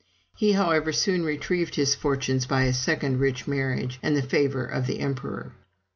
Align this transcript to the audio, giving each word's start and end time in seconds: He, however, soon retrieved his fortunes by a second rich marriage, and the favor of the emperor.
He, 0.35 0.53
however, 0.53 0.91
soon 0.91 1.23
retrieved 1.23 1.75
his 1.75 1.93
fortunes 1.93 2.47
by 2.47 2.63
a 2.63 2.73
second 2.73 3.19
rich 3.19 3.47
marriage, 3.47 3.99
and 4.01 4.17
the 4.17 4.23
favor 4.23 4.65
of 4.65 4.87
the 4.87 4.99
emperor. 4.99 5.53